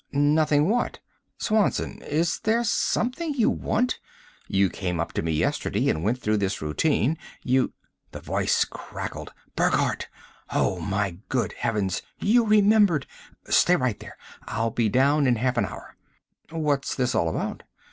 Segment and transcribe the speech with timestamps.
[0.11, 0.97] "Nothing what?
[1.37, 3.99] Swanson, is there something you want?
[4.47, 7.19] You came up to me yesterday and went through this routine.
[7.43, 7.73] You"
[8.11, 10.07] The voice crackled: "Burckhardt!
[10.49, 13.01] Oh, my good heavens, you remember!
[13.47, 14.17] Stay right there
[14.47, 15.95] I'll be down in half an hour!"
[16.49, 17.61] "What's this all about?"